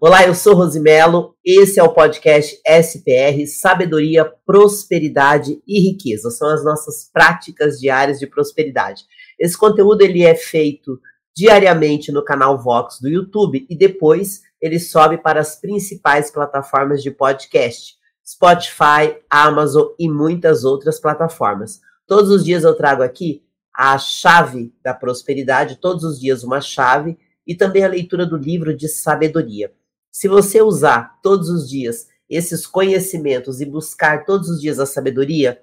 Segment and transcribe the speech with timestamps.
[0.00, 1.34] Olá, eu sou Rosimelo.
[1.44, 6.30] Esse é o podcast SPR Sabedoria, Prosperidade e Riqueza.
[6.30, 9.02] São as nossas práticas diárias de prosperidade.
[9.40, 11.00] Esse conteúdo ele é feito
[11.36, 17.10] diariamente no canal Vox do YouTube e depois ele sobe para as principais plataformas de
[17.10, 21.80] podcast: Spotify, Amazon e muitas outras plataformas.
[22.06, 23.42] Todos os dias eu trago aqui
[23.74, 28.76] a chave da prosperidade, todos os dias uma chave e também a leitura do livro
[28.76, 29.72] de sabedoria.
[30.10, 35.62] Se você usar todos os dias esses conhecimentos e buscar todos os dias a sabedoria,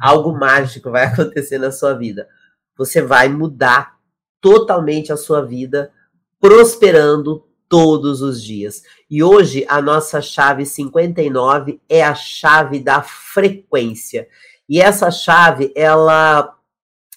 [0.00, 2.28] algo mágico vai acontecer na sua vida.
[2.76, 3.98] Você vai mudar
[4.40, 5.92] totalmente a sua vida,
[6.38, 8.82] prosperando todos os dias.
[9.08, 14.26] E hoje a nossa chave 59 é a chave da frequência.
[14.68, 16.56] E essa chave, ela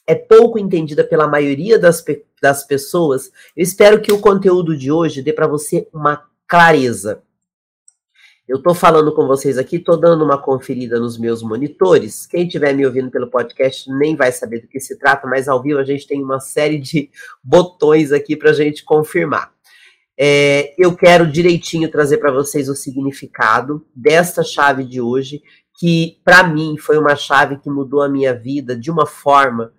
[0.06, 2.04] é pouco entendida pela maioria das,
[2.42, 3.32] das pessoas.
[3.56, 7.24] Eu espero que o conteúdo de hoje dê para você uma clareza.
[8.48, 12.28] Eu estou falando com vocês aqui, estou dando uma conferida nos meus monitores.
[12.28, 15.64] Quem estiver me ouvindo pelo podcast nem vai saber do que se trata, mas ao
[15.64, 17.10] vivo a gente tem uma série de
[17.44, 19.52] botões aqui para a gente confirmar.
[20.16, 25.42] É, eu quero direitinho trazer para vocês o significado desta chave de hoje,
[25.80, 29.74] que para mim foi uma chave que mudou a minha vida de uma forma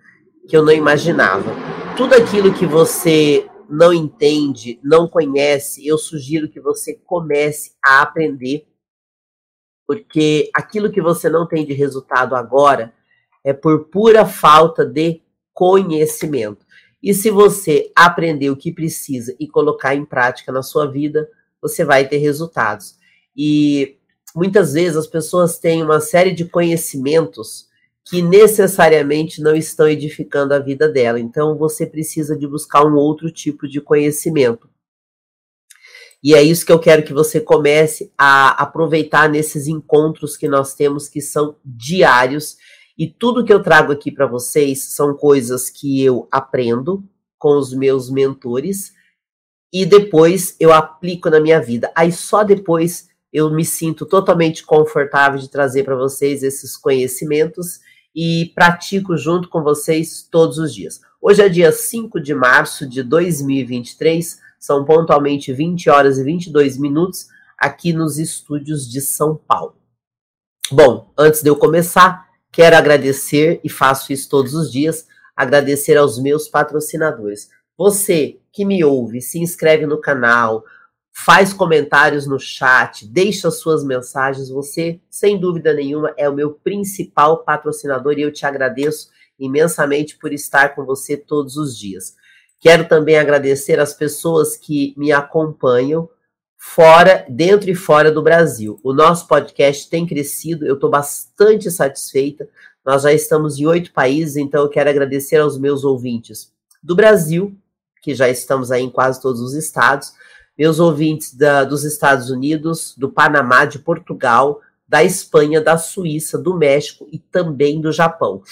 [0.49, 1.53] que eu não imaginava.
[1.97, 8.67] Tudo aquilo que você não entende, não conhece, eu sugiro que você comece a aprender,
[9.87, 12.93] porque aquilo que você não tem de resultado agora
[13.43, 16.65] é por pura falta de conhecimento.
[17.03, 21.29] E se você aprender o que precisa e colocar em prática na sua vida,
[21.61, 22.97] você vai ter resultados.
[23.37, 23.99] E
[24.35, 27.69] muitas vezes as pessoas têm uma série de conhecimentos
[28.07, 31.19] que necessariamente não estão edificando a vida dela.
[31.19, 34.69] Então você precisa de buscar um outro tipo de conhecimento.
[36.23, 40.75] E é isso que eu quero que você comece a aproveitar nesses encontros que nós
[40.75, 42.57] temos, que são diários.
[42.97, 47.05] E tudo que eu trago aqui para vocês são coisas que eu aprendo
[47.39, 48.93] com os meus mentores
[49.71, 51.93] e depois eu aplico na minha vida.
[51.95, 57.81] Aí só depois eu me sinto totalmente confortável de trazer para vocês esses conhecimentos
[58.15, 61.01] e pratico junto com vocês todos os dias.
[61.21, 67.27] Hoje é dia 5 de março de 2023, são pontualmente 20 horas e 22 minutos
[67.59, 69.77] aqui nos estúdios de São Paulo.
[70.71, 76.19] Bom, antes de eu começar, quero agradecer e faço isso todos os dias, agradecer aos
[76.19, 77.51] meus patrocinadores.
[77.77, 80.65] Você que me ouve, se inscreve no canal,
[81.17, 84.51] faz comentários no chat, deixa suas mensagens.
[84.51, 90.33] Você, sem dúvida nenhuma, é o meu principal patrocinador e eu te agradeço imensamente por
[90.33, 92.17] estar com você todos os dias.
[92.61, 96.09] Quero também agradecer as pessoas que me acompanham
[96.57, 98.81] fora, dentro e fora do Brasil.
[98.83, 102.49] O nosso podcast tem crescido, eu estou bastante satisfeita.
[102.85, 107.57] Nós já estamos em oito países, então eu quero agradecer aos meus ouvintes do Brasil,
[108.03, 110.13] que já estamos aí em quase todos os estados,
[110.57, 116.57] meus ouvintes da, dos Estados Unidos, do Panamá, de Portugal, da Espanha, da Suíça, do
[116.57, 118.43] México e também do Japão.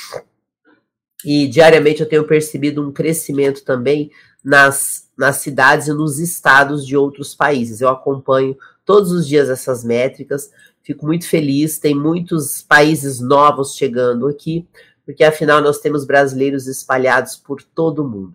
[1.25, 4.11] E diariamente eu tenho percebido um crescimento também
[4.45, 7.81] nas, nas cidades e nos estados de outros países.
[7.81, 10.51] Eu acompanho todos os dias essas métricas,
[10.83, 11.79] fico muito feliz.
[11.79, 14.67] Tem muitos países novos chegando aqui,
[15.05, 18.35] porque afinal nós temos brasileiros espalhados por todo o mundo.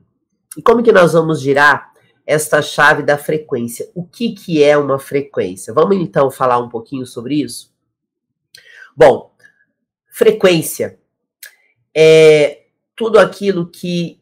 [0.55, 1.91] E como que nós vamos girar
[2.27, 3.89] esta chave da frequência.
[3.95, 5.73] O que, que é uma frequência?
[5.73, 7.73] Vamos então falar um pouquinho sobre isso?
[8.93, 9.33] Bom,
[10.11, 10.99] frequência
[11.95, 14.19] é tudo aquilo que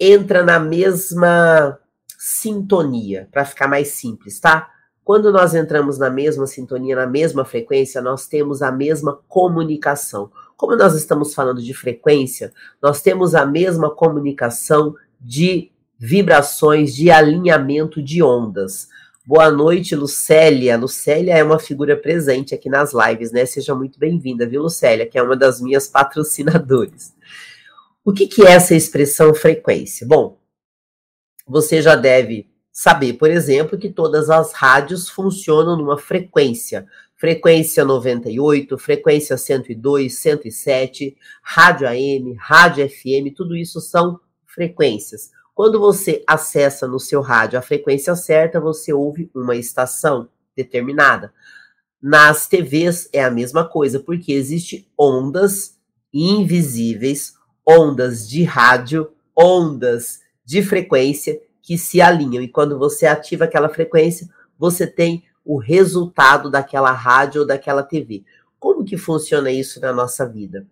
[0.00, 1.78] entra na mesma
[2.18, 4.68] sintonia, para ficar mais simples, tá?
[5.04, 10.30] Quando nós entramos na mesma sintonia, na mesma frequência, nós temos a mesma comunicação.
[10.56, 12.52] Como nós estamos falando de frequência,
[12.82, 18.88] nós temos a mesma comunicação de vibrações de alinhamento de ondas.
[19.22, 20.78] Boa noite, Lucélia.
[20.78, 23.44] Lucélia é uma figura presente aqui nas lives, né?
[23.44, 27.12] Seja muito bem-vinda, viu, Lucélia, que é uma das minhas patrocinadoras.
[28.02, 30.06] O que, que é essa expressão frequência?
[30.06, 30.38] Bom,
[31.46, 36.86] você já deve saber, por exemplo, que todas as rádios funcionam numa frequência.
[37.14, 45.30] Frequência 98, frequência 102, 107, rádio AM, rádio FM, tudo isso são frequências.
[45.60, 50.26] Quando você acessa no seu rádio a frequência certa, você ouve uma estação
[50.56, 51.34] determinada.
[52.00, 55.78] Nas TVs é a mesma coisa, porque existe ondas
[56.14, 57.34] invisíveis,
[57.68, 62.42] ondas de rádio, ondas de frequência que se alinham.
[62.42, 68.24] E quando você ativa aquela frequência, você tem o resultado daquela rádio ou daquela TV.
[68.58, 70.66] Como que funciona isso na nossa vida?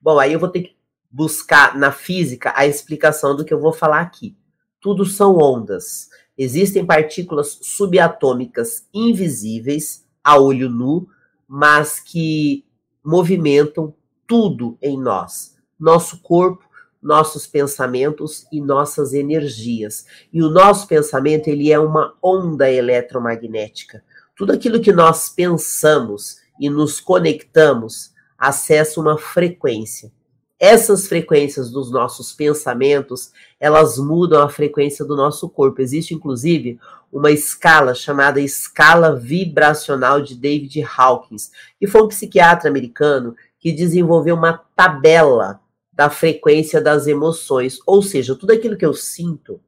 [0.00, 0.75] Bom, aí eu vou ter que
[1.16, 4.36] buscar na física a explicação do que eu vou falar aqui.
[4.78, 6.10] Tudo são ondas.
[6.36, 11.08] Existem partículas subatômicas invisíveis a olho nu,
[11.48, 12.66] mas que
[13.02, 13.94] movimentam
[14.26, 15.56] tudo em nós.
[15.80, 16.68] Nosso corpo,
[17.02, 20.04] nossos pensamentos e nossas energias.
[20.30, 24.04] E o nosso pensamento, ele é uma onda eletromagnética.
[24.36, 30.12] Tudo aquilo que nós pensamos e nos conectamos acessa uma frequência.
[30.58, 33.30] Essas frequências dos nossos pensamentos,
[33.60, 35.82] elas mudam a frequência do nosso corpo.
[35.82, 36.78] Existe inclusive
[37.12, 44.34] uma escala chamada escala vibracional de David Hawkins, que foi um psiquiatra americano que desenvolveu
[44.34, 45.60] uma tabela
[45.92, 49.58] da frequência das emoções, ou seja, tudo aquilo que eu sinto,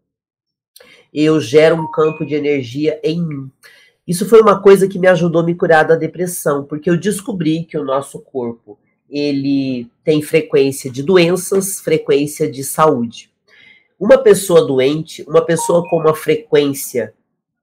[1.13, 3.51] eu gero um campo de energia em mim.
[4.07, 7.65] Isso foi uma coisa que me ajudou a me curar da depressão, porque eu descobri
[7.65, 8.79] que o nosso corpo,
[9.11, 13.31] ele tem frequência de doenças, frequência de saúde.
[13.99, 17.15] Uma pessoa doente, uma pessoa com uma frequência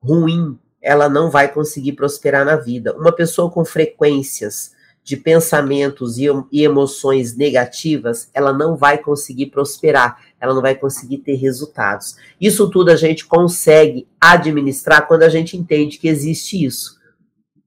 [0.02, 2.96] ruim, ela não vai conseguir prosperar na vida.
[2.96, 4.76] Uma pessoa com frequências
[5.06, 11.20] de pensamentos e, e emoções negativas, ela não vai conseguir prosperar, ela não vai conseguir
[11.20, 12.16] ter resultados.
[12.42, 17.00] Isso tudo a gente consegue administrar quando a gente entende que existe isso.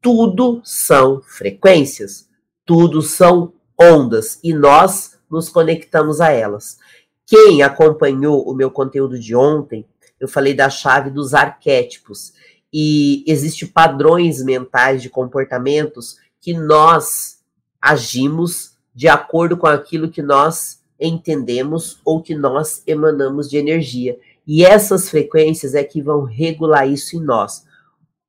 [0.01, 2.29] Tudo são frequências,
[2.67, 6.79] tudo são ondas e nós nos conectamos a elas.
[7.27, 9.87] Quem acompanhou o meu conteúdo de ontem,
[10.19, 12.33] eu falei da chave dos arquétipos
[12.73, 17.39] e existe padrões mentais de comportamentos que nós
[17.81, 24.19] agimos de acordo com aquilo que nós entendemos ou que nós emanamos de energia.
[24.47, 27.65] E essas frequências é que vão regular isso em nós.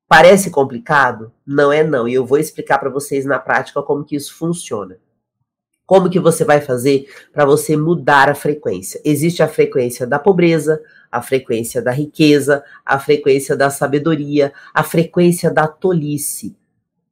[0.06, 1.32] Parece complicado?
[1.46, 2.06] Não é não.
[2.06, 4.98] E eu vou explicar para vocês na prática como que isso funciona.
[5.90, 9.00] Como que você vai fazer para você mudar a frequência?
[9.04, 15.50] Existe a frequência da pobreza, a frequência da riqueza, a frequência da sabedoria, a frequência
[15.50, 16.54] da tolice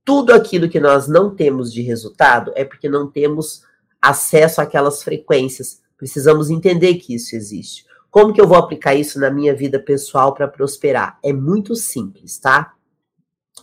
[0.08, 3.62] tudo aquilo que nós não temos de resultado é porque não temos
[4.00, 5.82] acesso àquelas frequências.
[5.98, 7.84] Precisamos entender que isso existe.
[8.10, 11.18] Como que eu vou aplicar isso na minha vida pessoal para prosperar?
[11.22, 12.72] É muito simples, tá?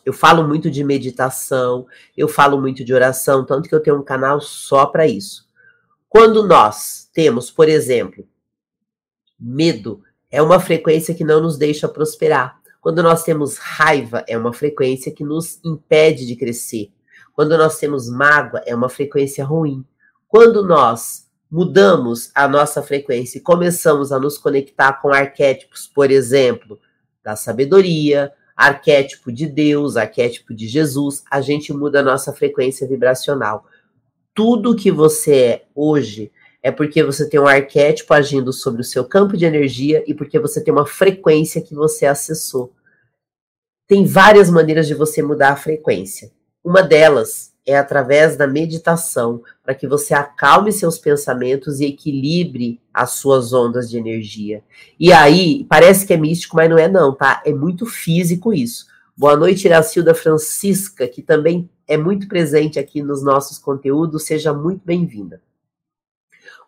[0.05, 1.85] Eu falo muito de meditação,
[2.17, 5.47] eu falo muito de oração, tanto que eu tenho um canal só para isso.
[6.09, 8.27] Quando nós temos, por exemplo,
[9.39, 10.01] medo,
[10.31, 12.59] é uma frequência que não nos deixa prosperar.
[12.81, 16.91] Quando nós temos raiva, é uma frequência que nos impede de crescer.
[17.33, 19.83] Quando nós temos mágoa, é uma frequência ruim.
[20.27, 26.79] Quando nós mudamos a nossa frequência e começamos a nos conectar com arquétipos, por exemplo,
[27.23, 33.65] da sabedoria, arquétipo de Deus, arquétipo de Jesus, a gente muda a nossa frequência vibracional.
[34.33, 36.31] Tudo que você é hoje
[36.63, 40.39] é porque você tem um arquétipo agindo sobre o seu campo de energia e porque
[40.39, 42.73] você tem uma frequência que você acessou.
[43.87, 46.31] Tem várias maneiras de você mudar a frequência.
[46.63, 53.11] Uma delas é através da meditação, para que você acalme seus pensamentos e equilibre as
[53.11, 54.63] suas ondas de energia.
[54.99, 57.41] E aí, parece que é místico, mas não é não, tá?
[57.45, 58.85] É muito físico isso.
[59.17, 64.25] Boa noite, Iracilda Francisca, que também é muito presente aqui nos nossos conteúdos.
[64.25, 65.41] Seja muito bem-vinda.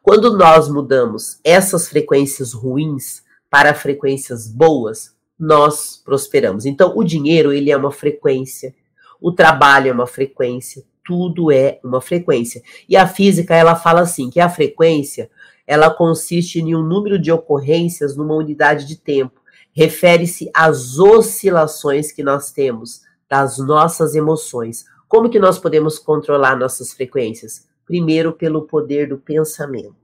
[0.01, 6.65] Quando nós mudamos essas frequências ruins para frequências boas, nós prosperamos.
[6.65, 8.73] Então, o dinheiro, ele é uma frequência,
[9.21, 12.61] o trabalho é uma frequência, tudo é uma frequência.
[12.87, 15.29] E a física, ela fala assim, que a frequência,
[15.65, 19.41] ela consiste em um número de ocorrências numa unidade de tempo.
[19.73, 24.85] Refere-se às oscilações que nós temos das nossas emoções.
[25.07, 27.67] Como que nós podemos controlar nossas frequências?
[27.85, 29.95] Primeiro, pelo poder do pensamento.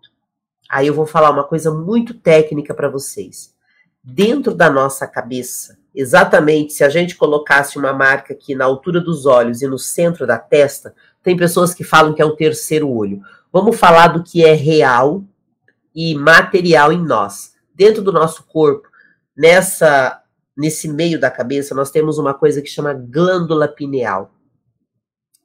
[0.69, 3.53] Aí eu vou falar uma coisa muito técnica para vocês.
[4.03, 9.25] Dentro da nossa cabeça, exatamente se a gente colocasse uma marca aqui na altura dos
[9.25, 10.93] olhos e no centro da testa,
[11.23, 13.21] tem pessoas que falam que é o terceiro olho.
[13.51, 15.23] Vamos falar do que é real
[15.95, 17.53] e material em nós.
[17.73, 18.89] Dentro do nosso corpo,
[19.35, 20.19] nessa
[20.55, 24.31] nesse meio da cabeça, nós temos uma coisa que chama glândula pineal.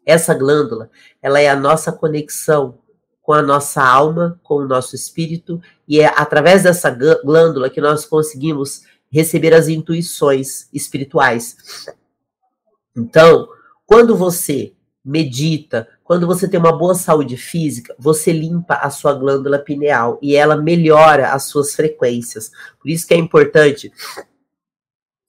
[0.05, 0.91] Essa glândula,
[1.23, 2.79] ela é a nossa conexão
[3.29, 8.07] com a nossa alma, com o nosso espírito, e é através dessa glândula que nós
[8.07, 11.85] conseguimos receber as intuições espirituais.
[12.97, 13.47] Então,
[13.85, 14.73] quando você
[15.05, 20.35] medita, quando você tem uma boa saúde física, você limpa a sua glândula pineal e
[20.35, 22.51] ela melhora as suas frequências.
[22.81, 23.93] Por isso que é importante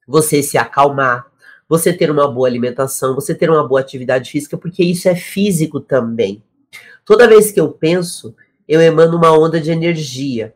[0.07, 1.27] você se acalmar,
[1.67, 5.81] você ter uma boa alimentação, você ter uma boa atividade física, porque isso é físico
[5.81, 6.41] também.
[7.05, 8.35] Toda vez que eu penso,
[8.67, 10.53] eu emano uma onda de energia.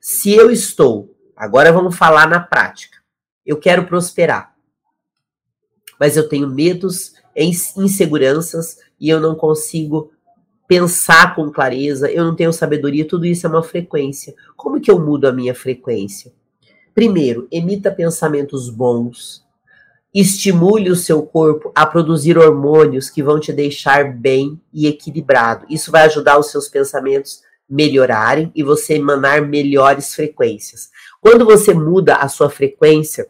[0.00, 2.98] Se eu estou, agora vamos falar na prática,
[3.44, 4.54] eu quero prosperar,
[5.98, 10.12] mas eu tenho medos, inseguranças e eu não consigo
[10.68, 14.34] pensar com clareza, eu não tenho sabedoria, tudo isso é uma frequência.
[14.56, 16.32] Como que eu mudo a minha frequência?
[16.94, 19.44] Primeiro, emita pensamentos bons,
[20.12, 25.66] estimule o seu corpo a produzir hormônios que vão te deixar bem e equilibrado.
[25.70, 30.90] Isso vai ajudar os seus pensamentos melhorarem e você emanar melhores frequências.
[31.20, 33.28] Quando você muda a sua frequência,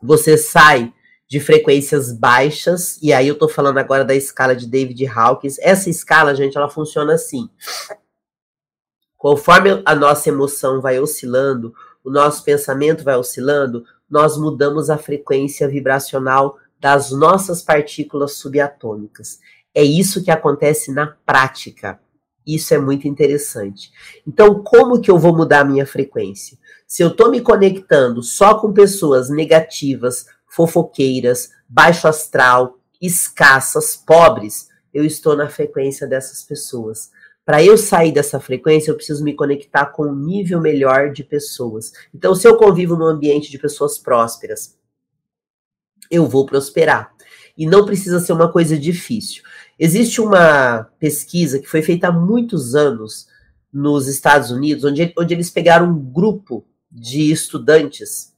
[0.00, 0.92] você sai
[1.28, 5.58] de frequências baixas, e aí eu tô falando agora da escala de David Hawkins.
[5.60, 7.48] Essa escala, gente, ela funciona assim.
[9.16, 15.68] Conforme a nossa emoção vai oscilando, o nosso pensamento vai oscilando, nós mudamos a frequência
[15.68, 19.38] vibracional das nossas partículas subatômicas.
[19.74, 22.00] É isso que acontece na prática.
[22.46, 23.92] Isso é muito interessante.
[24.26, 26.58] Então, como que eu vou mudar a minha frequência?
[26.86, 35.04] Se eu estou me conectando só com pessoas negativas, fofoqueiras, baixo astral, escassas, pobres, eu
[35.04, 37.10] estou na frequência dessas pessoas.
[37.44, 41.92] Para eu sair dessa frequência, eu preciso me conectar com um nível melhor de pessoas.
[42.14, 44.78] Então, se eu convivo num ambiente de pessoas prósperas,
[46.10, 47.12] eu vou prosperar.
[47.56, 49.42] E não precisa ser uma coisa difícil.
[49.78, 53.28] Existe uma pesquisa que foi feita há muitos anos
[53.72, 58.29] nos Estados Unidos, onde, onde eles pegaram um grupo de estudantes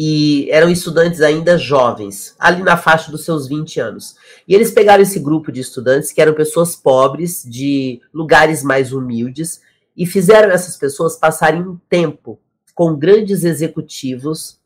[0.00, 4.14] e eram estudantes ainda jovens, ali na faixa dos seus 20 anos.
[4.46, 9.60] E eles pegaram esse grupo de estudantes, que eram pessoas pobres, de lugares mais humildes,
[9.96, 12.38] e fizeram essas pessoas passarem um tempo
[12.76, 14.60] com grandes executivos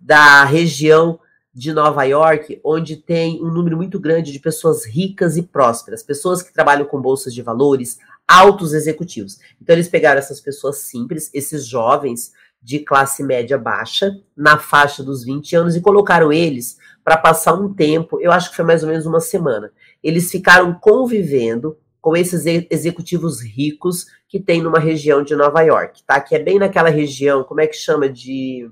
[0.00, 1.20] da região
[1.52, 6.42] de Nova York, onde tem um número muito grande de pessoas ricas e prósperas, pessoas
[6.42, 9.38] que trabalham com bolsas de valores, altos executivos.
[9.60, 15.24] Então eles pegaram essas pessoas simples, esses jovens de classe média baixa, na faixa dos
[15.24, 18.88] 20 anos, e colocaram eles para passar um tempo, eu acho que foi mais ou
[18.88, 19.72] menos uma semana.
[20.02, 26.20] Eles ficaram convivendo com esses executivos ricos que tem numa região de Nova York, tá?
[26.20, 28.70] Que é bem naquela região, como é que chama de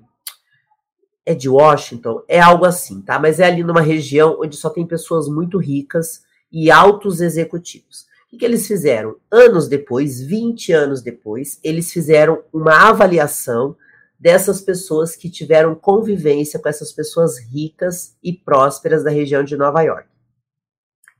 [1.26, 3.18] é de Washington, é algo assim, tá?
[3.18, 8.06] Mas é ali numa região onde só tem pessoas muito ricas e altos executivos.
[8.32, 9.16] O que eles fizeram?
[9.30, 13.76] Anos depois, 20 anos depois, eles fizeram uma avaliação
[14.18, 19.82] dessas pessoas que tiveram convivência com essas pessoas ricas e prósperas da região de Nova
[19.82, 20.08] York.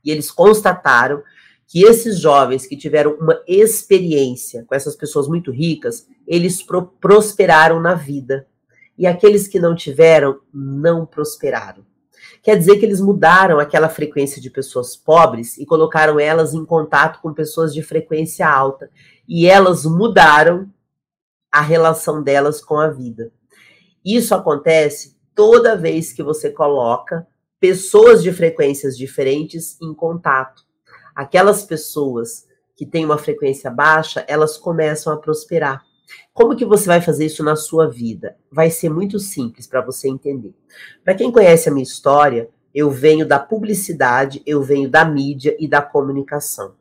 [0.05, 1.21] E eles constataram
[1.67, 7.81] que esses jovens que tiveram uma experiência com essas pessoas muito ricas, eles pro prosperaram
[7.81, 8.47] na vida.
[8.97, 11.85] E aqueles que não tiveram, não prosperaram.
[12.41, 17.21] Quer dizer que eles mudaram aquela frequência de pessoas pobres e colocaram elas em contato
[17.21, 18.89] com pessoas de frequência alta.
[19.27, 20.67] E elas mudaram
[21.51, 23.31] a relação delas com a vida.
[24.03, 27.27] Isso acontece toda vez que você coloca
[27.59, 30.63] pessoas de frequências diferentes em contato.
[31.15, 35.83] Aquelas pessoas que têm uma frequência baixa, elas começam a prosperar.
[36.33, 38.35] Como que você vai fazer isso na sua vida?
[38.51, 40.53] Vai ser muito simples para você entender.
[41.03, 45.67] Para quem conhece a minha história, eu venho da publicidade, eu venho da mídia e
[45.67, 46.73] da comunicação.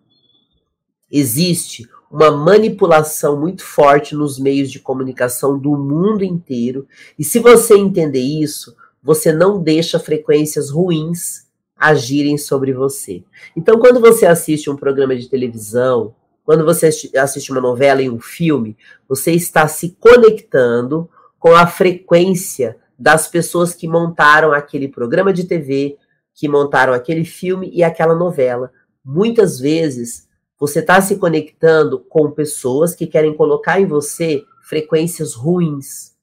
[1.11, 6.87] Existe uma manipulação muito forte nos meios de comunicação do mundo inteiro,
[7.19, 13.25] e se você entender isso, você não deixa frequências ruins agirem sobre você.
[13.57, 16.15] Então, quando você assiste um programa de televisão,
[16.51, 18.77] quando você assiste uma novela e um filme,
[19.09, 25.97] você está se conectando com a frequência das pessoas que montaram aquele programa de TV,
[26.35, 28.73] que montaram aquele filme e aquela novela.
[29.05, 30.29] Muitas vezes
[30.59, 36.17] você está se conectando com pessoas que querem colocar em você frequências ruins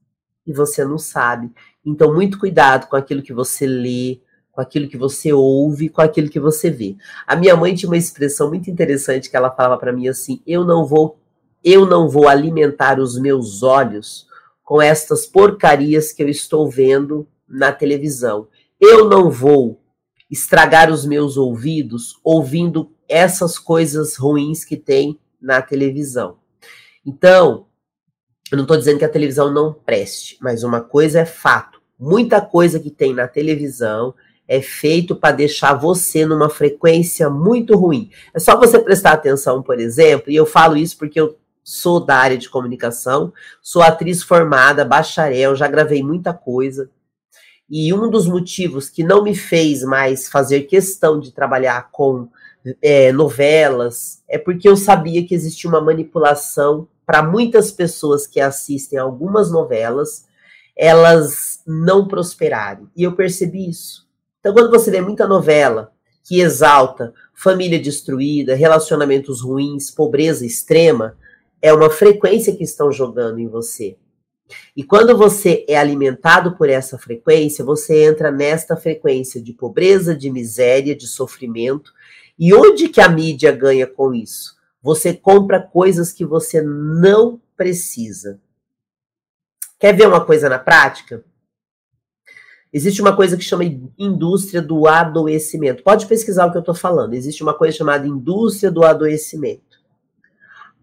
[0.46, 1.54] e você não sabe.
[1.86, 4.20] Então, muito cuidado com aquilo que você lê,
[4.58, 6.98] com aquilo que você ouve, com aquilo que você vê.
[7.28, 10.66] A minha mãe tinha uma expressão muito interessante que ela falava para mim assim: "Eu
[10.66, 11.20] não vou
[11.64, 14.26] eu não vou alimentar os meus olhos
[14.64, 18.48] com estas porcarias que eu estou vendo na televisão.
[18.80, 19.80] Eu não vou
[20.30, 26.38] estragar os meus ouvidos ouvindo essas coisas ruins que tem na televisão.
[27.06, 27.68] Então,
[28.52, 32.40] eu não estou dizendo que a televisão não preste, mas uma coisa é fato: muita
[32.42, 34.16] coisa que tem na televisão
[34.48, 38.10] é feito para deixar você numa frequência muito ruim.
[38.34, 42.16] É só você prestar atenção, por exemplo, e eu falo isso porque eu sou da
[42.16, 46.90] área de comunicação, sou atriz formada, bacharel, já gravei muita coisa.
[47.70, 52.30] E um dos motivos que não me fez mais fazer questão de trabalhar com
[52.82, 58.98] é, novelas é porque eu sabia que existia uma manipulação para muitas pessoas que assistem
[58.98, 60.26] algumas novelas,
[60.76, 62.88] elas não prosperarem.
[62.96, 64.07] E eu percebi isso.
[64.48, 65.92] Então, quando você vê muita novela
[66.24, 71.18] que exalta família destruída, relacionamentos ruins, pobreza extrema,
[71.62, 73.98] é uma frequência que estão jogando em você.
[74.74, 80.30] E quando você é alimentado por essa frequência, você entra nesta frequência de pobreza, de
[80.30, 81.92] miséria, de sofrimento.
[82.40, 84.56] E onde que a mídia ganha com isso?
[84.82, 88.40] Você compra coisas que você não precisa.
[89.78, 91.22] Quer ver uma coisa na prática?
[92.72, 93.64] Existe uma coisa que chama
[93.98, 95.84] indústria do adoecimento.
[95.84, 97.14] Pode pesquisar o que eu estou falando.
[97.14, 99.78] Existe uma coisa chamada indústria do adoecimento.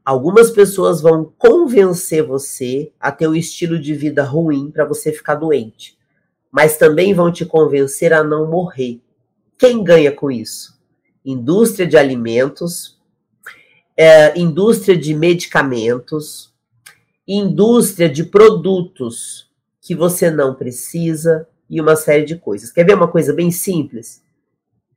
[0.04, 5.34] Algumas pessoas vão convencer você a ter um estilo de vida ruim para você ficar
[5.34, 5.96] doente,
[6.50, 9.00] mas também vão te convencer a não morrer.
[9.58, 10.78] Quem ganha com isso?
[11.24, 13.00] Indústria de alimentos,
[13.96, 16.52] é, indústria de medicamentos,
[17.26, 19.50] indústria de produtos
[19.80, 22.70] que você não precisa e uma série de coisas.
[22.70, 24.22] Quer ver uma coisa bem simples?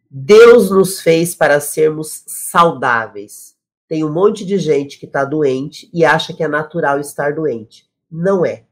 [0.10, 3.56] Deus nos fez para sermos saudáveis.
[3.88, 7.86] Tem um monte de gente que está doente e acha que é natural estar doente.
[8.10, 8.66] Não é.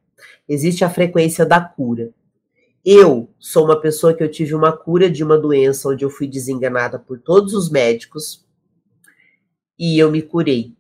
[0.48, 2.14] Existe a frequência da cura.
[2.84, 6.28] Eu sou uma pessoa que eu tive uma cura de uma doença onde eu fui
[6.28, 8.46] desenganada por todos os médicos
[9.78, 10.74] e eu me curei.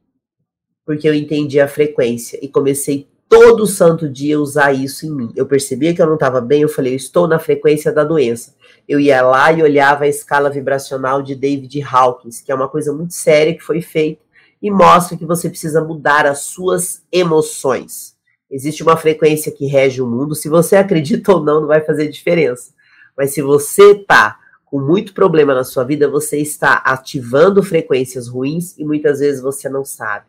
[0.85, 5.31] Porque eu entendi a frequência e comecei todo santo dia usar isso em mim.
[5.35, 8.55] Eu percebia que eu não estava bem, eu falei, eu estou na frequência da doença.
[8.87, 12.93] Eu ia lá e olhava a escala vibracional de David Hawkins, que é uma coisa
[12.93, 14.23] muito séria que foi feita
[14.61, 18.15] e mostra que você precisa mudar as suas emoções.
[18.49, 22.07] Existe uma frequência que rege o mundo, se você acredita ou não, não vai fazer
[22.07, 22.73] diferença.
[23.17, 28.77] Mas se você está com muito problema na sua vida, você está ativando frequências ruins
[28.77, 30.25] e muitas vezes você não sabe.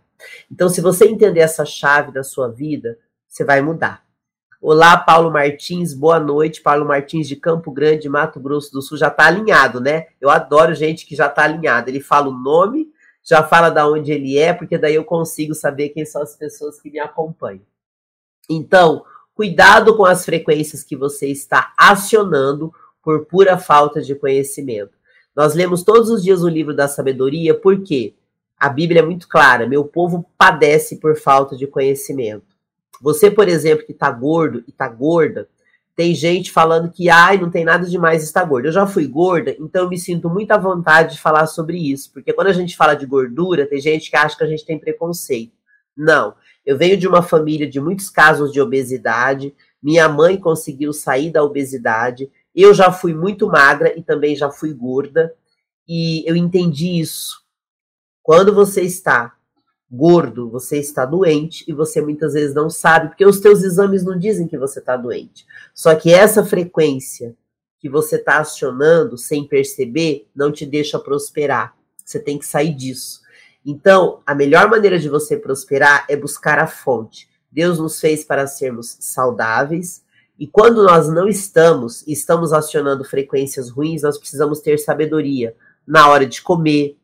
[0.50, 4.04] Então, se você entender essa chave da sua vida, você vai mudar.
[4.60, 6.62] Olá, Paulo Martins, boa noite.
[6.62, 10.06] Paulo Martins de Campo Grande, Mato Grosso do Sul, já está alinhado, né?
[10.20, 11.90] Eu adoro gente que já está alinhada.
[11.90, 12.88] Ele fala o nome,
[13.22, 16.80] já fala da onde ele é, porque daí eu consigo saber quem são as pessoas
[16.80, 17.62] que me acompanham.
[18.48, 24.96] Então, cuidado com as frequências que você está acionando por pura falta de conhecimento.
[25.34, 28.14] Nós lemos todos os dias o livro da sabedoria, porque
[28.58, 32.56] a Bíblia é muito clara: meu povo padece por falta de conhecimento.
[33.00, 35.48] Você, por exemplo, que está gordo e está gorda,
[35.94, 38.68] tem gente falando que, ai, não tem nada demais estar gorda.
[38.68, 42.12] Eu já fui gorda, então eu me sinto muito à vontade de falar sobre isso.
[42.12, 44.78] Porque quando a gente fala de gordura, tem gente que acha que a gente tem
[44.78, 45.52] preconceito.
[45.96, 46.34] Não.
[46.64, 49.54] Eu venho de uma família de muitos casos de obesidade.
[49.82, 52.30] Minha mãe conseguiu sair da obesidade.
[52.54, 55.32] Eu já fui muito magra e também já fui gorda.
[55.88, 57.45] E eu entendi isso.
[58.26, 59.36] Quando você está
[59.88, 64.18] gordo, você está doente e você muitas vezes não sabe, porque os teus exames não
[64.18, 65.46] dizem que você está doente.
[65.72, 67.36] Só que essa frequência
[67.78, 71.76] que você está acionando sem perceber não te deixa prosperar.
[72.04, 73.20] Você tem que sair disso.
[73.64, 77.28] Então, a melhor maneira de você prosperar é buscar a fonte.
[77.48, 80.04] Deus nos fez para sermos saudáveis,
[80.36, 85.54] e quando nós não estamos, estamos acionando frequências ruins, nós precisamos ter sabedoria
[85.86, 86.98] na hora de comer,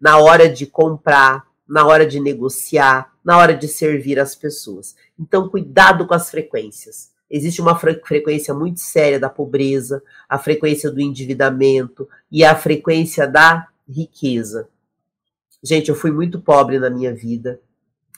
[0.00, 4.94] na hora de comprar, na hora de negociar, na hora de servir as pessoas.
[5.18, 7.10] Então, cuidado com as frequências.
[7.28, 13.26] Existe uma fre frequência muito séria da pobreza, a frequência do endividamento e a frequência
[13.26, 14.68] da riqueza.
[15.62, 17.60] Gente, eu fui muito pobre na minha vida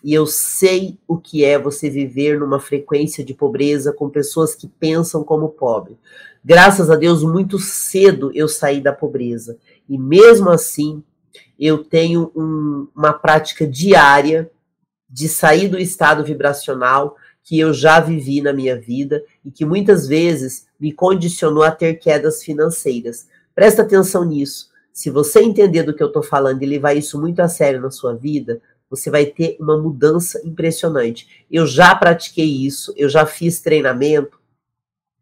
[0.04, 4.68] e eu sei o que é você viver numa frequência de pobreza com pessoas que
[4.68, 5.96] pensam como pobre.
[6.44, 11.02] Graças a Deus, muito cedo eu saí da pobreza e mesmo assim
[11.58, 14.50] eu tenho um, uma prática diária
[15.08, 20.06] de sair do estado vibracional que eu já vivi na minha vida e que muitas
[20.06, 23.26] vezes me condicionou a ter quedas financeiras.
[23.54, 24.68] Presta atenção nisso.
[24.92, 27.90] Se você entender do que eu estou falando e levar isso muito a sério na
[27.90, 31.44] sua vida, você vai ter uma mudança impressionante.
[31.50, 34.38] Eu já pratiquei isso, eu já fiz treinamento.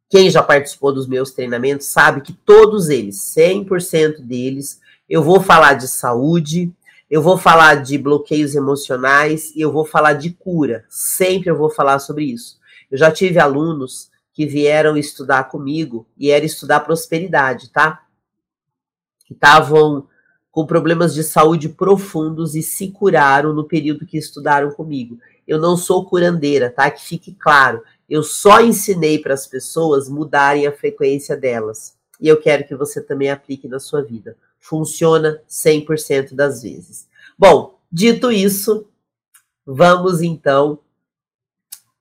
[0.08, 5.74] Quem já participou dos meus treinamentos sabe que todos eles, 100% deles, eu vou falar
[5.74, 6.72] de saúde,
[7.08, 10.84] eu vou falar de bloqueios emocionais e eu vou falar de cura.
[10.88, 12.58] Sempre eu vou falar sobre isso.
[12.90, 18.02] Eu já tive alunos que vieram estudar comigo e era estudar prosperidade, tá?
[19.24, 20.08] Que estavam
[20.50, 25.18] com problemas de saúde profundos e se curaram no período que estudaram comigo.
[25.46, 26.90] Eu não sou curandeira, tá?
[26.90, 27.82] Que fique claro.
[28.08, 31.96] Eu só ensinei para as pessoas mudarem a frequência delas.
[32.20, 34.36] E eu quero que você também aplique na sua vida.
[34.68, 37.08] Funciona 100% das vezes.
[37.38, 38.88] Bom, dito isso,
[39.64, 40.80] vamos então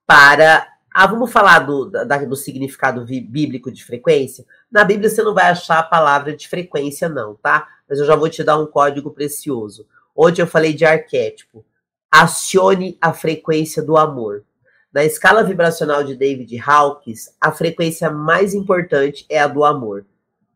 [0.07, 0.67] para.
[0.91, 4.47] Ah, vamos falar do, da, do significado bíblico de frequência?
[4.71, 7.67] Na Bíblia você não vai achar a palavra de frequência, não, tá?
[7.87, 9.85] Mas eu já vou te dar um código precioso.
[10.15, 11.63] Ontem eu falei de arquétipo.
[12.09, 14.43] Acione a frequência do amor.
[14.91, 20.03] Na escala vibracional de David Hawkins, a frequência mais importante é a do amor.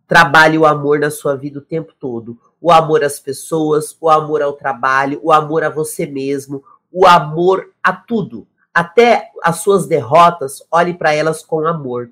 [0.09, 2.35] Trabalhe o amor na sua vida o tempo todo.
[2.59, 7.69] O amor às pessoas, o amor ao trabalho, o amor a você mesmo, o amor
[7.83, 8.47] a tudo.
[8.73, 12.09] Até as suas derrotas, olhe para elas com amor.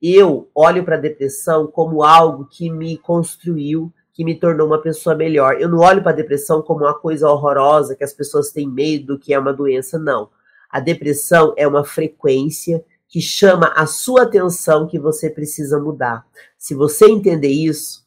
[0.00, 5.16] Eu olho para a depressão como algo que me construiu, que me tornou uma pessoa
[5.16, 5.60] melhor.
[5.60, 9.18] Eu não olho para a depressão como uma coisa horrorosa que as pessoas têm medo,
[9.18, 10.30] que é uma doença, não.
[10.70, 16.26] A depressão é uma frequência que chama a sua atenção que você precisa mudar.
[16.56, 18.06] Se você entender isso,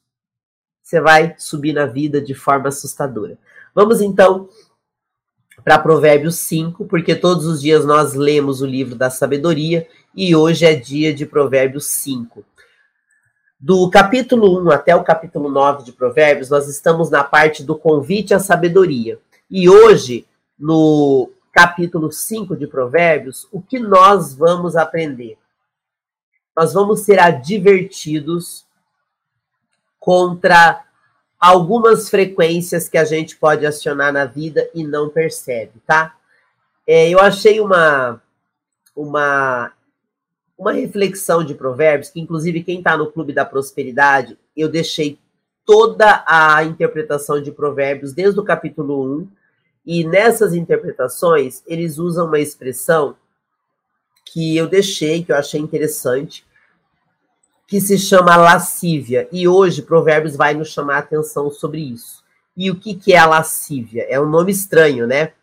[0.82, 3.38] você vai subir na vida de forma assustadora.
[3.76, 4.50] Vamos então
[5.64, 10.66] para Provérbios 5, porque todos os dias nós lemos o livro da sabedoria e hoje
[10.66, 12.44] é dia de Provérbios 5.
[13.60, 18.34] Do capítulo 1 até o capítulo 9 de Provérbios, nós estamos na parte do convite
[18.34, 19.20] à sabedoria.
[19.52, 20.26] E hoje,
[20.58, 25.38] no capítulo 5 de Provérbios, o que nós vamos aprender?
[26.54, 28.66] Nós vamos ser advertidos
[29.98, 30.84] contra
[31.40, 36.18] algumas frequências que a gente pode acionar na vida e não percebe, tá?
[36.86, 38.22] É, eu achei uma,
[38.94, 39.72] uma,
[40.58, 45.18] uma reflexão de provérbios, que inclusive quem está no Clube da Prosperidade, eu deixei
[45.66, 49.28] toda a interpretação de provérbios desde o capítulo 1,
[49.86, 53.16] e nessas interpretações eles usam uma expressão
[54.26, 56.46] que eu deixei, que eu achei interessante,
[57.68, 59.28] que se chama lascívia.
[59.32, 62.24] E hoje Provérbios vai nos chamar a atenção sobre isso.
[62.58, 64.06] E o que, que é a lascívia?
[64.10, 65.34] É um nome estranho, né?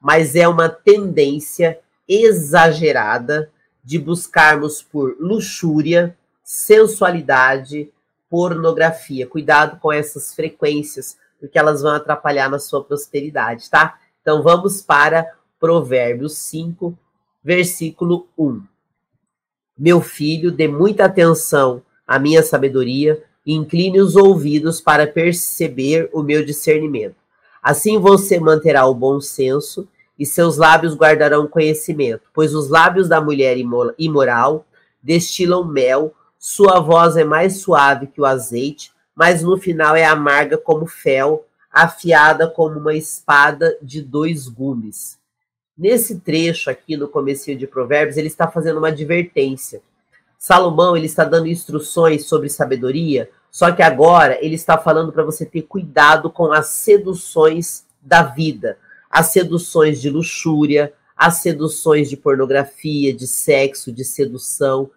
[0.00, 1.78] Mas é uma tendência
[2.08, 3.50] exagerada
[3.82, 7.90] de buscarmos por luxúria, sensualidade,
[8.30, 9.26] pornografia.
[9.26, 13.98] Cuidado com essas frequências, porque elas vão atrapalhar na sua prosperidade, tá?
[14.22, 15.26] Então vamos para
[15.60, 16.96] Provérbios 5,
[17.42, 18.62] versículo 1.
[19.76, 26.22] Meu filho, dê muita atenção à minha sabedoria e incline os ouvidos para perceber o
[26.22, 27.16] meu discernimento.
[27.62, 29.86] Assim você manterá o bom senso
[30.18, 33.56] e seus lábios guardarão conhecimento, pois os lábios da mulher
[33.98, 34.64] imoral
[35.02, 40.58] destilam mel, sua voz é mais suave que o azeite, mas no final é amarga
[40.58, 45.18] como fel, afiada como uma espada de dois gumes.
[45.76, 49.82] Nesse trecho aqui no começo de Provérbios, ele está fazendo uma advertência.
[50.38, 55.44] Salomão, ele está dando instruções sobre sabedoria, só que agora ele está falando para você
[55.46, 58.78] ter cuidado com as seduções da vida,
[59.10, 64.90] as seduções de luxúria, as seduções de pornografia, de sexo, de sedução.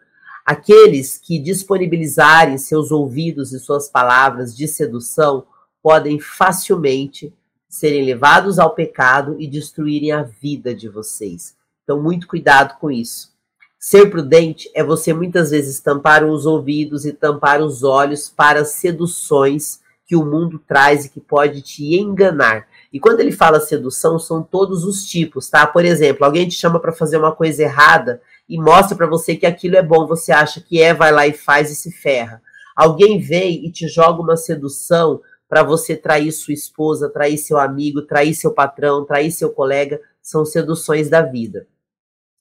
[0.47, 5.45] Aqueles que disponibilizarem seus ouvidos e suas palavras de sedução
[5.83, 7.33] podem facilmente
[7.67, 11.53] serem levados ao pecado e destruírem a vida de vocês.
[11.83, 13.35] Então, muito cuidado com isso.
[13.77, 19.81] Ser prudente é você muitas vezes tampar os ouvidos e tampar os olhos para seduções
[20.05, 22.65] que o mundo traz e que pode te enganar.
[22.93, 25.67] E quando ele fala sedução, são todos os tipos, tá?
[25.67, 29.45] Por exemplo, alguém te chama para fazer uma coisa errada e mostra para você que
[29.45, 32.41] aquilo é bom, você acha que é, vai lá e faz e se ferra.
[32.75, 38.01] Alguém vem e te joga uma sedução para você trair sua esposa, trair seu amigo,
[38.01, 41.67] trair seu patrão, trair seu colega, são seduções da vida.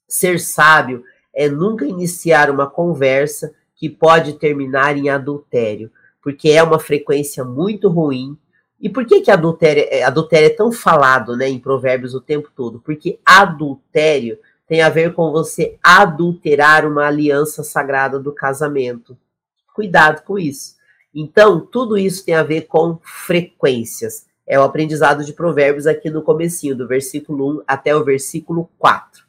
[0.09, 5.90] Ser sábio é nunca iniciar uma conversa que pode terminar em adultério,
[6.23, 8.37] porque é uma frequência muito ruim.
[8.81, 12.51] E por que que adultério, é, adultério é tão falado né, em provérbios o tempo
[12.55, 12.81] todo?
[12.81, 19.16] Porque adultério tem a ver com você adulterar uma aliança sagrada do casamento.
[19.72, 20.76] Cuidado com isso.
[21.14, 24.26] Então, tudo isso tem a ver com frequências.
[24.46, 29.24] É o aprendizado de Provérbios aqui no comecinho, do versículo 1 até o versículo 4.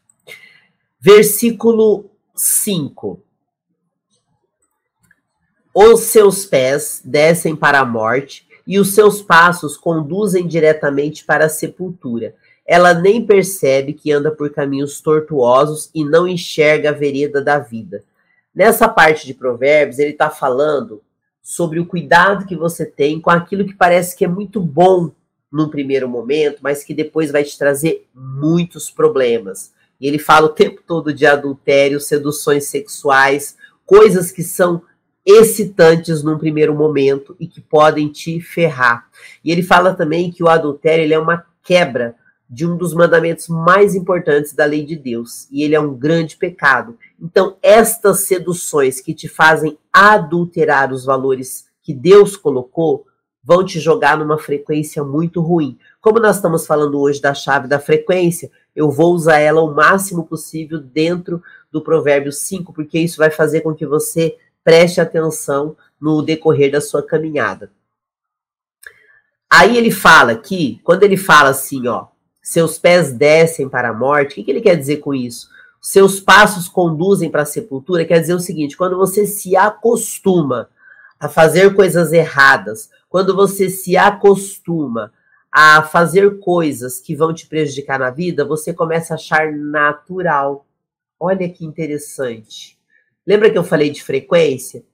[0.99, 3.21] Versículo 5.
[5.73, 11.49] Os seus pés descem para a morte e os seus passos conduzem diretamente para a
[11.49, 12.35] sepultura.
[12.67, 18.03] Ela nem percebe que anda por caminhos tortuosos e não enxerga a vereda da vida
[18.57, 21.03] Nessa parte de Provérbios, ele está falando
[21.43, 25.11] sobre o cuidado que você tem com aquilo que parece que é muito bom
[25.51, 29.71] num primeiro momento, mas que depois vai te trazer muitos problemas.
[30.01, 34.81] E ele fala o tempo todo de adultério, seduções sexuais, coisas que são
[35.23, 39.07] excitantes num primeiro momento e que podem te ferrar.
[39.45, 42.15] E ele fala também que o adultério é uma quebra
[42.49, 46.37] de um dos mandamentos mais importantes da lei de Deus, e ele é um grande
[46.37, 46.97] pecado.
[47.19, 53.05] Então, estas seduções que te fazem adulterar os valores que Deus colocou
[53.43, 55.77] vão te jogar numa frequência muito ruim.
[56.01, 60.25] Como nós estamos falando hoje da chave da frequência, eu vou usar ela o máximo
[60.25, 66.21] possível dentro do Provérbio 5, porque isso vai fazer com que você preste atenção no
[66.21, 67.71] decorrer da sua caminhada.
[69.49, 72.07] Aí ele fala que, quando ele fala assim, ó,
[72.47, 75.49] seus pés descem para a morte, o que, que ele quer dizer com isso?
[75.81, 80.69] Seus passos conduzem para a sepultura, quer dizer o seguinte: quando você se acostuma
[81.19, 85.11] a fazer coisas erradas, quando você se acostuma
[85.51, 90.65] a fazer coisas que vão te prejudicar na vida, você começa a achar natural.
[91.19, 92.77] Olha que interessante.
[93.25, 94.85] Lembra que eu falei de frequência?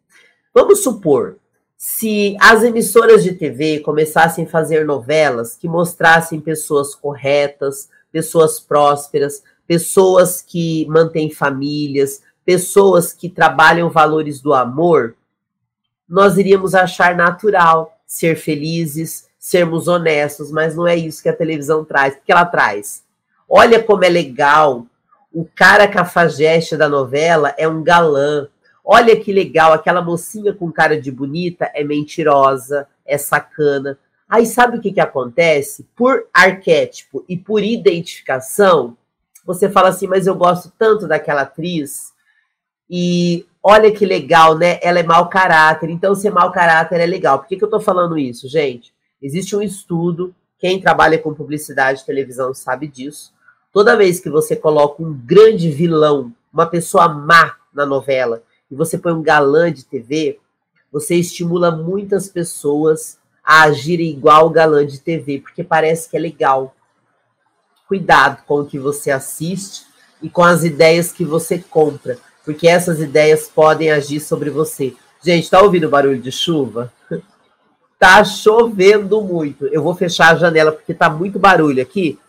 [0.51, 1.37] Vamos supor,
[1.85, 9.43] se as emissoras de TV começassem a fazer novelas que mostrassem pessoas corretas, pessoas prósperas,
[9.67, 15.17] pessoas que mantêm famílias, pessoas que trabalham valores do amor,
[16.07, 21.83] nós iríamos achar natural ser felizes, sermos honestos, mas não é isso que a televisão
[21.83, 22.13] traz.
[22.13, 23.03] O que ela traz?
[23.49, 24.85] Olha como é legal.
[25.33, 28.47] O cara cafajeste da novela é um galã.
[28.83, 33.97] Olha que legal, aquela mocinha com cara de bonita é mentirosa, é sacana.
[34.27, 35.87] Aí sabe o que, que acontece?
[35.95, 38.97] Por arquétipo e por identificação,
[39.45, 42.13] você fala assim, mas eu gosto tanto daquela atriz.
[42.89, 44.79] E olha que legal, né?
[44.81, 45.89] Ela é mau caráter.
[45.89, 47.39] Então, ser mau caráter é legal.
[47.39, 48.93] Por que, que eu tô falando isso, gente?
[49.21, 53.33] Existe um estudo, quem trabalha com publicidade e televisão sabe disso.
[53.71, 58.97] Toda vez que você coloca um grande vilão, uma pessoa má na novela, e você
[58.97, 60.39] põe um galã de TV,
[60.91, 66.19] você estimula muitas pessoas a agirem igual o galã de TV, porque parece que é
[66.19, 66.75] legal.
[67.87, 69.85] Cuidado com o que você assiste
[70.21, 74.95] e com as ideias que você compra, porque essas ideias podem agir sobre você.
[75.21, 76.91] Gente, tá ouvindo o barulho de chuva?
[77.99, 79.65] Tá chovendo muito.
[79.67, 82.19] Eu vou fechar a janela porque tá muito barulho aqui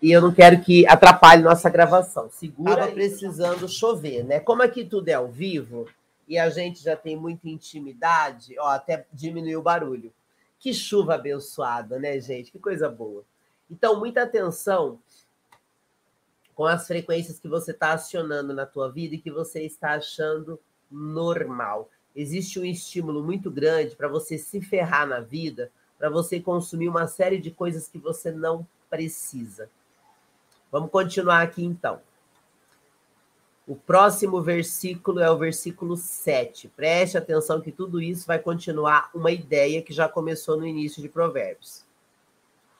[0.00, 2.30] e eu não quero que atrapalhe nossa gravação.
[2.30, 2.76] Segura.
[2.76, 4.40] Tava precisando chover, né?
[4.40, 5.86] Como aqui tudo é ao vivo
[6.26, 10.12] e a gente já tem muita intimidade, ó, até diminuiu o barulho.
[10.58, 12.50] Que chuva abençoada, né, gente?
[12.50, 13.24] Que coisa boa.
[13.70, 14.98] Então, muita atenção
[16.54, 20.58] com as frequências que você está acionando na tua vida e que você está achando
[20.90, 21.88] normal
[22.20, 27.06] existe um estímulo muito grande para você se ferrar na vida, para você consumir uma
[27.06, 29.70] série de coisas que você não precisa.
[30.70, 32.00] Vamos continuar aqui então.
[33.66, 36.68] O próximo versículo é o versículo 7.
[36.68, 41.08] Preste atenção que tudo isso vai continuar uma ideia que já começou no início de
[41.08, 41.84] Provérbios.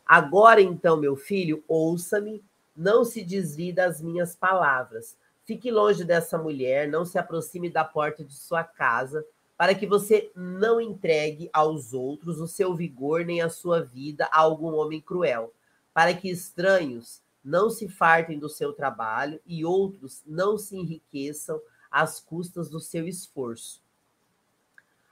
[0.07, 2.43] Agora então, meu filho, ouça-me,
[2.75, 5.17] não se desvie das minhas palavras
[5.49, 9.25] Fique longe dessa mulher, não se aproxime da porta de sua casa,
[9.57, 14.41] para que você não entregue aos outros o seu vigor nem a sua vida a
[14.41, 15.55] algum homem cruel,
[15.95, 22.21] para que estranhos não se fartem do seu trabalho e outros não se enriqueçam às
[22.21, 23.83] custas do seu esforço.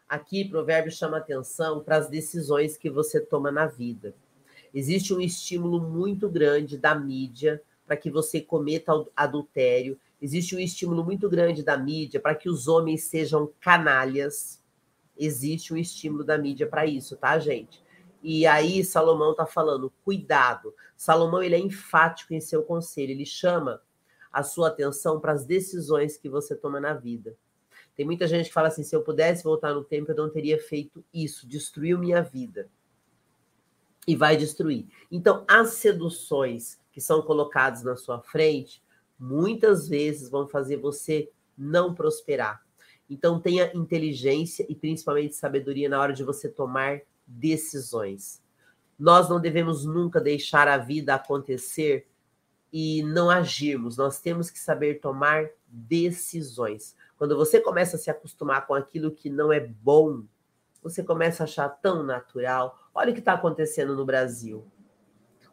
[0.08, 4.14] Aqui, provérbio chama atenção para as decisões que você toma na vida.
[4.72, 11.04] Existe um estímulo muito grande da mídia para que você cometa adultério Existe um estímulo
[11.04, 14.62] muito grande da mídia para que os homens sejam canalhas.
[15.16, 17.82] Existe um estímulo da mídia para isso, tá, gente?
[18.28, 20.74] E aí Salomão está falando, cuidado.
[20.96, 23.80] Salomão ele é enfático em seu conselho, ele chama
[24.32, 27.36] a sua atenção para as decisões que você toma na vida.
[27.94, 30.58] Tem muita gente que fala assim: se eu pudesse voltar no tempo, eu não teria
[30.58, 32.68] feito isso, destruiu minha vida.
[34.08, 34.88] E vai destruir.
[35.08, 38.82] Então, as seduções que são colocadas na sua frente
[39.16, 42.60] muitas vezes vão fazer você não prosperar.
[43.08, 48.42] Então tenha inteligência e principalmente sabedoria na hora de você tomar decisões.
[48.98, 52.08] Nós não devemos nunca deixar a vida acontecer
[52.72, 53.96] e não agirmos.
[53.96, 56.96] Nós temos que saber tomar decisões.
[57.18, 60.24] Quando você começa a se acostumar com aquilo que não é bom,
[60.82, 62.78] você começa a achar tão natural.
[62.94, 64.66] Olha o que está acontecendo no Brasil.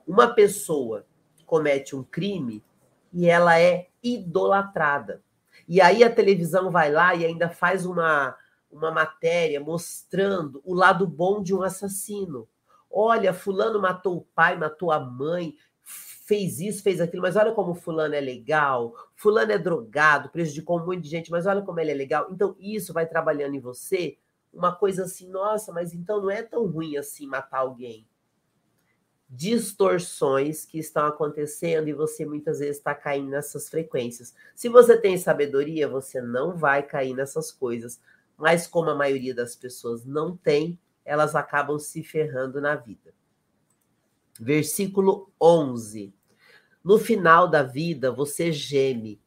[0.05, 1.05] Uma pessoa
[1.45, 2.63] comete um crime
[3.11, 5.21] e ela é idolatrada.
[5.67, 8.35] E aí a televisão vai lá e ainda faz uma,
[8.73, 12.47] uma matéria mostrando o lado bom de um assassino.
[12.89, 17.73] Olha, fulano matou o pai, matou a mãe, fez isso, fez aquilo, mas olha como
[17.73, 21.91] fulano é legal, fulano é drogado, prejudicou um monte de gente, mas olha como ele
[21.91, 22.27] é legal.
[22.31, 24.17] Então isso vai trabalhando em você
[24.51, 28.07] uma coisa assim, nossa, mas então não é tão ruim assim matar alguém
[29.35, 34.33] distorções que estão acontecendo e você muitas vezes está caindo nessas frequências.
[34.55, 37.99] Se você tem sabedoria, você não vai cair nessas coisas.
[38.43, 43.13] Mas como a maioria das pessoas não tem, elas acabam se ferrando na vida.
[44.37, 46.13] Versículo 11.
[46.83, 49.21] No final da vida, você geme,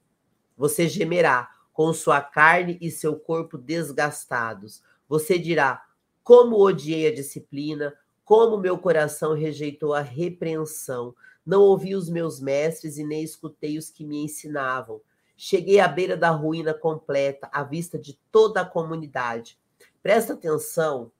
[0.54, 4.82] você gemerá com sua carne e seu corpo desgastados.
[5.08, 5.82] Você dirá:
[6.22, 11.14] Como odiei a disciplina, como meu coração rejeitou a repreensão,
[11.46, 15.00] não ouvi os meus mestres e nem escutei os que me ensinavam.
[15.36, 19.58] Cheguei à beira da ruína completa, à vista de toda a comunidade.
[20.02, 21.12] Presta atenção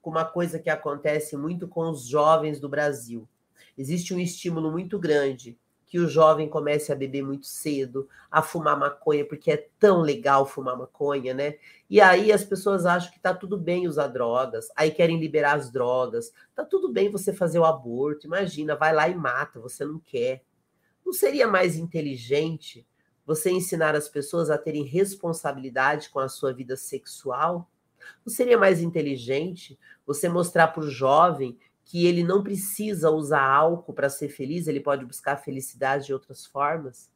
[0.00, 3.28] com uma coisa que acontece muito com os jovens do Brasil.
[3.76, 5.58] Existe um estímulo muito grande
[5.90, 10.46] que o jovem comece a beber muito cedo, a fumar maconha, porque é tão legal
[10.46, 11.56] fumar maconha, né?
[11.90, 15.68] E aí as pessoas acham que tá tudo bem usar drogas, aí querem liberar as
[15.68, 16.32] drogas.
[16.54, 20.44] Tá tudo bem você fazer o aborto, imagina, vai lá e mata, você não quer.
[21.04, 22.86] Não seria mais inteligente
[23.30, 27.70] você ensinar as pessoas a terem responsabilidade com a sua vida sexual?
[28.26, 33.92] Não seria mais inteligente você mostrar para o jovem que ele não precisa usar álcool
[33.92, 37.08] para ser feliz, ele pode buscar felicidade de outras formas.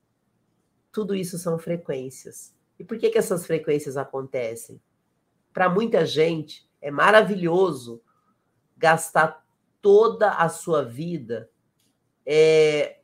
[0.92, 2.54] Tudo isso são frequências.
[2.78, 4.80] E por que, que essas frequências acontecem?
[5.52, 8.00] Para muita gente, é maravilhoso
[8.76, 9.44] gastar
[9.82, 11.50] toda a sua vida.
[12.24, 13.00] É...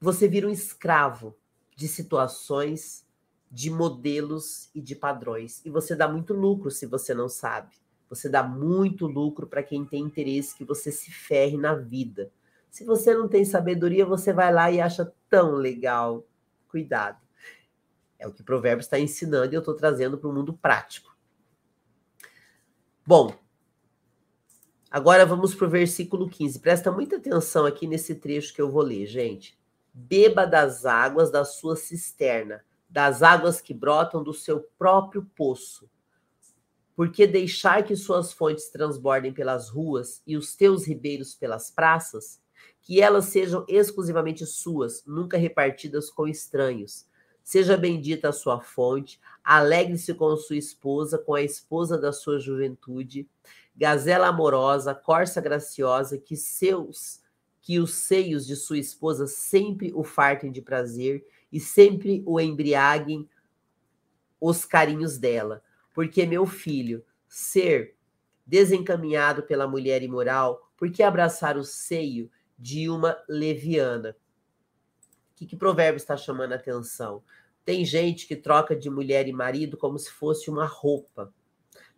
[0.00, 1.36] Você vira um escravo
[1.78, 3.06] de situações,
[3.48, 5.64] de modelos e de padrões.
[5.64, 7.76] E você dá muito lucro se você não sabe.
[8.10, 12.32] Você dá muito lucro para quem tem interesse que você se ferre na vida.
[12.68, 16.26] Se você não tem sabedoria, você vai lá e acha tão legal.
[16.66, 17.24] Cuidado.
[18.18, 21.16] É o que o provérbio está ensinando e eu estou trazendo para o mundo prático.
[23.06, 23.38] Bom,
[24.90, 26.58] agora vamos para o versículo 15.
[26.58, 29.56] Presta muita atenção aqui nesse trecho que eu vou ler, gente.
[30.00, 35.90] Beba das águas da sua cisterna, das águas que brotam do seu próprio poço.
[36.94, 42.40] Porque deixar que suas fontes transbordem pelas ruas e os teus ribeiros pelas praças,
[42.80, 47.04] que elas sejam exclusivamente suas, nunca repartidas com estranhos.
[47.42, 53.28] Seja bendita a sua fonte, alegre-se com sua esposa, com a esposa da sua juventude,
[53.74, 57.20] gazela amorosa, corça graciosa, que seus
[57.68, 63.28] que os seios de sua esposa sempre o fartem de prazer e sempre o embriaguem
[64.40, 65.62] os carinhos dela
[65.98, 67.96] porque meu filho, ser
[68.46, 74.10] desencaminhado pela mulher imoral, por que abraçar o seio de uma leviana?
[75.32, 77.20] O que, que provérbio está chamando a atenção?
[77.64, 81.34] Tem gente que troca de mulher e marido como se fosse uma roupa.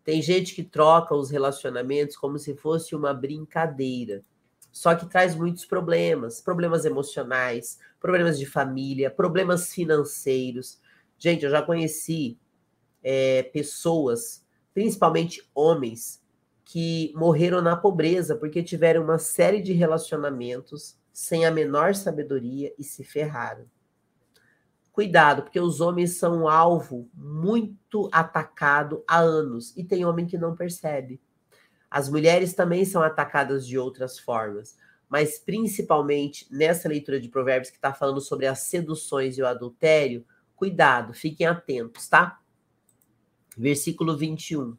[0.02, 4.24] Tem gente que troca os relacionamentos como se fosse uma brincadeira.
[4.72, 10.80] Só que traz muitos problemas, problemas emocionais, problemas de família, problemas financeiros.
[11.18, 12.38] Gente, eu já conheci
[13.02, 16.20] é, pessoas, principalmente homens,
[16.64, 22.84] que morreram na pobreza porque tiveram uma série de relacionamentos sem a menor sabedoria e
[22.84, 23.66] se ferraram.
[24.92, 30.38] Cuidado, porque os homens são um alvo muito atacado há anos e tem homem que
[30.38, 31.20] não percebe.
[31.90, 34.76] As mulheres também são atacadas de outras formas,
[35.08, 40.24] mas principalmente nessa leitura de Provérbios que está falando sobre as seduções e o adultério,
[40.54, 42.38] cuidado, fiquem atentos, tá?
[43.56, 44.76] Versículo 21.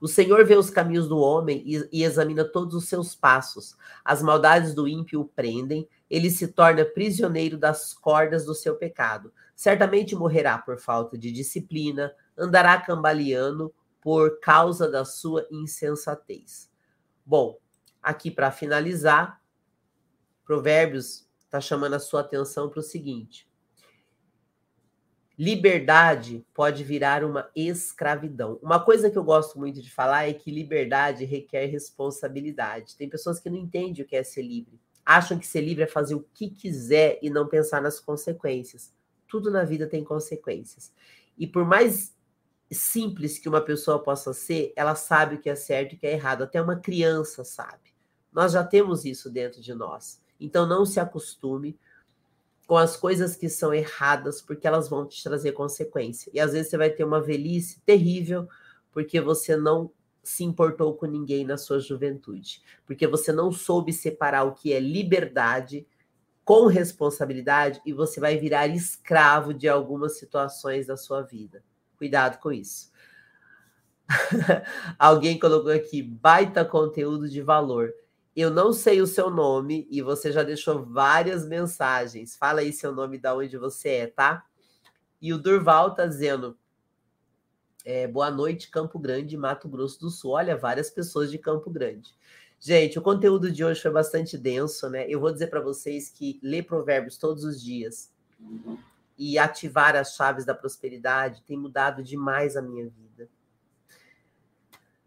[0.00, 3.74] O Senhor vê os caminhos do homem e, e, examina todos os seus passos.
[4.04, 9.32] As maldades do ímpio o prendem, ele se torna prisioneiro das cordas do seu pecado.
[9.56, 16.68] Certamente morrerá por falta de disciplina, andará cambaleando por causa da sua insensatez.
[17.24, 17.56] Bom,
[18.02, 19.40] aqui para finalizar,
[20.44, 23.48] Provérbios está chamando a sua atenção para o seguinte:
[25.38, 28.58] liberdade pode virar uma escravidão.
[28.60, 32.96] Uma coisa que eu gosto muito de falar é que liberdade requer responsabilidade.
[32.96, 34.80] Tem pessoas que não entendem o que é ser livre.
[35.06, 38.92] Acham que ser livre é fazer o que quiser e não pensar nas consequências.
[39.28, 40.92] Tudo na vida tem consequências.
[41.38, 42.14] E por mais
[42.74, 46.06] simples que uma pessoa possa ser, ela sabe o que é certo e o que
[46.06, 46.42] é errado.
[46.42, 47.92] Até uma criança sabe.
[48.32, 50.22] Nós já temos isso dentro de nós.
[50.40, 51.78] Então não se acostume
[52.66, 56.30] com as coisas que são erradas, porque elas vão te trazer consequência.
[56.32, 58.48] E às vezes você vai ter uma velhice terrível,
[58.92, 59.90] porque você não
[60.22, 64.78] se importou com ninguém na sua juventude, porque você não soube separar o que é
[64.78, 65.86] liberdade
[66.44, 71.62] com responsabilidade e você vai virar escravo de algumas situações da sua vida.
[72.02, 72.90] Cuidado com isso.
[74.98, 77.94] Alguém colocou aqui baita conteúdo de valor.
[78.34, 82.34] Eu não sei o seu nome e você já deixou várias mensagens.
[82.34, 84.44] Fala aí seu nome da onde você é, tá?
[85.20, 86.58] E o Durval tá dizendo:
[87.84, 90.32] é, boa noite, Campo Grande, Mato Grosso do Sul.
[90.32, 92.16] Olha, várias pessoas de Campo Grande.
[92.58, 95.08] Gente, o conteúdo de hoje foi bastante denso, né?
[95.08, 98.12] Eu vou dizer para vocês que ler provérbios todos os dias
[99.18, 103.28] e ativar as chaves da prosperidade tem mudado demais a minha vida.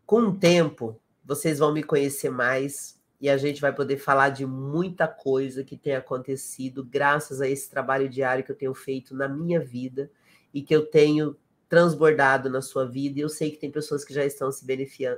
[0.05, 4.45] Com o tempo, vocês vão me conhecer mais e a gente vai poder falar de
[4.45, 9.27] muita coisa que tem acontecido graças a esse trabalho diário que eu tenho feito na
[9.27, 10.11] minha vida
[10.53, 11.35] e que eu tenho
[11.67, 13.19] transbordado na sua vida.
[13.19, 14.65] E eu sei que tem pessoas que já estão se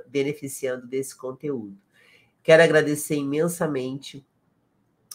[0.06, 1.76] beneficiando desse conteúdo.
[2.42, 4.26] Quero agradecer imensamente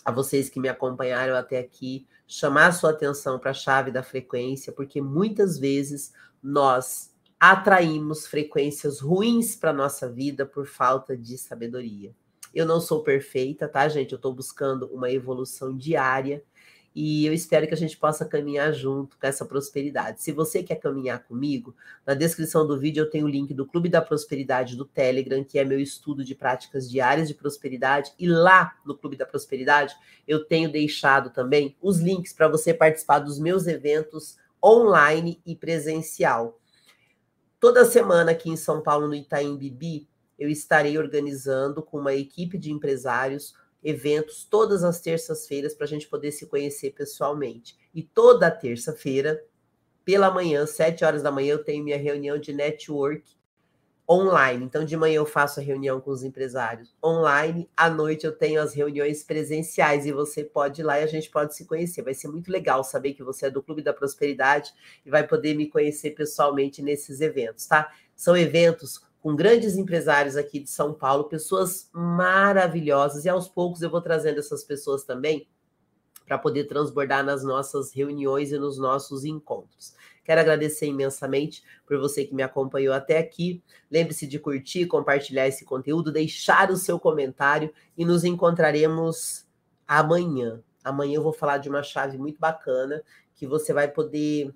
[0.04, 4.04] a vocês que me acompanharam até aqui, chamar a sua atenção para a chave da
[4.04, 12.16] frequência, porque muitas vezes nós atraímos frequências ruins para nossa vida por falta de sabedoria.
[12.54, 14.12] Eu não sou perfeita, tá, gente?
[14.12, 16.43] Eu estou buscando uma evolução diária
[16.96, 20.22] e eu espero que a gente possa caminhar junto com essa prosperidade.
[20.22, 21.76] Se você quer caminhar comigo,
[22.06, 25.58] na descrição do vídeo eu tenho o link do Clube da Prosperidade do Telegram, que
[25.58, 29.96] é meu estudo de práticas diárias de prosperidade, e lá no Clube da Prosperidade
[30.28, 36.60] eu tenho deixado também os links para você participar dos meus eventos online e presencial.
[37.60, 42.58] Toda semana aqui em São Paulo, no Itaim Bibi, eu estarei organizando com uma equipe
[42.58, 43.54] de empresários
[43.84, 47.78] eventos todas as terças-feiras para a gente poder se conhecer pessoalmente.
[47.94, 49.44] E toda terça-feira,
[50.06, 53.24] pela manhã, sete horas da manhã, eu tenho minha reunião de network
[54.10, 54.66] online.
[54.66, 58.62] Então, de manhã eu faço a reunião com os empresários online, à noite eu tenho
[58.62, 62.02] as reuniões presenciais e você pode ir lá e a gente pode se conhecer.
[62.02, 64.74] Vai ser muito legal saber que você é do Clube da Prosperidade
[65.06, 67.92] e vai poder me conhecer pessoalmente nesses eventos, tá?
[68.16, 73.89] São eventos com grandes empresários aqui de São Paulo, pessoas maravilhosas, e aos poucos eu
[73.89, 75.47] vou trazendo essas pessoas também
[76.28, 79.95] para poder transbordar nas nossas reuniões e nos nossos encontros.
[80.26, 83.63] Quero agradecer imensamente por você que me acompanhou até aqui.
[83.89, 89.47] Lembre-se de curtir, compartilhar esse conteúdo, deixar o seu comentário e nos encontraremos
[89.88, 90.61] amanhã.
[90.84, 93.01] Amanhã eu vou falar de uma chave muito bacana
[93.36, 94.53] que você vai poder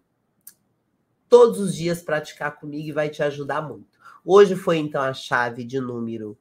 [1.30, 3.97] todos os dias praticar comigo e vai te ajudar muito.
[4.30, 6.38] Hoje foi então a chave de número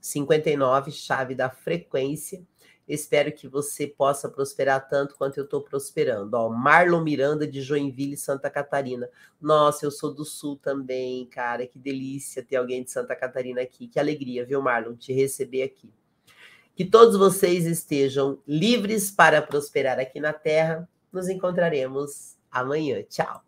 [0.00, 2.40] 59, chave da frequência.
[2.86, 6.34] Espero que você possa prosperar tanto quanto eu estou prosperando.
[6.34, 9.10] Ó, Marlon Miranda de Joinville, Santa Catarina.
[9.40, 11.66] Nossa, eu sou do Sul também, cara.
[11.66, 13.88] Que delícia ter alguém de Santa Catarina aqui.
[13.88, 15.92] Que alegria, viu, Marlon, te receber aqui.
[16.76, 20.88] Que todos vocês estejam livres para prosperar aqui na Terra.
[21.12, 23.02] Nos encontraremos amanhã.
[23.02, 23.45] Tchau.